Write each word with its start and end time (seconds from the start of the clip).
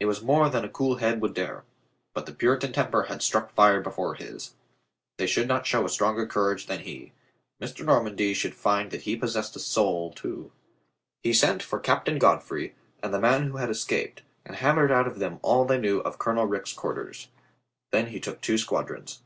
It 0.00 0.06
was 0.06 0.22
more 0.22 0.48
than 0.48 0.64
a 0.64 0.68
cool 0.70 0.96
head 0.96 1.20
would 1.20 1.34
dare. 1.34 1.62
But 2.14 2.24
the 2.24 2.32
Puritan 2.32 2.72
temper 2.72 3.02
had 3.02 3.20
struck 3.20 3.52
fire 3.52 3.84
from 3.84 4.14
his. 4.14 4.54
They 5.18 5.26
should 5.26 5.46
not 5.46 5.66
show 5.66 5.84
a 5.84 5.90
stronger 5.90 6.26
courage 6.26 6.64
than 6.68 6.80
he. 6.80 7.12
Mr. 7.60 7.84
Normandy 7.84 8.32
should 8.32 8.54
find 8.54 8.90
that 8.90 9.02
he 9.02 9.14
possessed 9.14 9.56
a 9.56 9.58
soul, 9.58 10.10
too. 10.10 10.52
He 11.22 11.34
sent 11.34 11.62
for 11.62 11.78
Captain 11.80 12.18
Godfrey 12.18 12.74
and 13.02 13.12
the 13.12 13.20
man 13.20 13.48
who 13.50 13.58
had 13.58 13.68
escaped, 13.68 14.22
and 14.42 14.56
hammered 14.56 14.90
out 14.90 15.06
of 15.06 15.18
them 15.18 15.38
all 15.42 15.66
they 15.66 15.76
knew 15.76 15.98
of 15.98 16.18
Colonel 16.18 16.46
Rich's 16.46 16.74
quarters. 16.74 17.28
Then 17.90 18.06
he 18.06 18.20
took 18.20 18.40
two 18.40 18.56
squadrons. 18.56 19.20